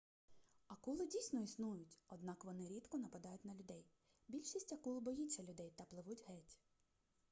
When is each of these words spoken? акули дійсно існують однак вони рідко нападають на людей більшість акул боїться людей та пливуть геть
акули 0.67 1.05
дійсно 1.05 1.41
існують 1.41 1.97
однак 2.07 2.45
вони 2.45 2.67
рідко 2.67 2.97
нападають 2.97 3.45
на 3.45 3.53
людей 3.53 3.85
більшість 4.27 4.73
акул 4.73 4.99
боїться 4.99 5.43
людей 5.43 5.73
та 5.77 5.83
пливуть 5.83 6.23
геть 6.27 6.57